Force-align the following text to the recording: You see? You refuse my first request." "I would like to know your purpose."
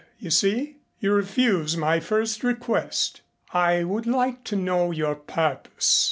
You 0.17 0.31
see? 0.31 0.77
You 0.99 1.13
refuse 1.13 1.77
my 1.77 1.99
first 1.99 2.43
request." 2.43 3.21
"I 3.53 3.83
would 3.83 4.07
like 4.07 4.43
to 4.45 4.55
know 4.55 4.89
your 4.89 5.13
purpose." 5.13 5.99